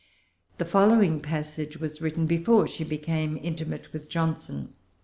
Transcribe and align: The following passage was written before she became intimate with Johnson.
The 0.57 0.65
following 0.65 1.19
passage 1.19 1.77
was 1.77 2.01
written 2.01 2.25
before 2.25 2.65
she 2.67 2.83
became 2.83 3.37
intimate 3.39 3.93
with 3.93 4.09
Johnson. 4.09 4.73